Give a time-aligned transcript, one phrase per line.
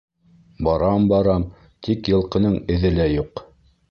[0.67, 1.45] Барам-барам,
[1.87, 3.45] тик йылҡының эҙе лә юҡ.